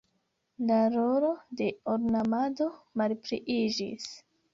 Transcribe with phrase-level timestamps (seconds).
[0.69, 1.29] La rolo
[1.59, 2.67] de ornamado
[3.03, 4.09] malpliiĝis.